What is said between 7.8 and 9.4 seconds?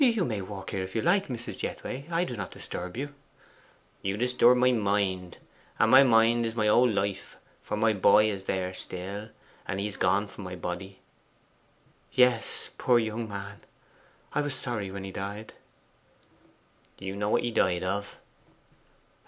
boy is there still,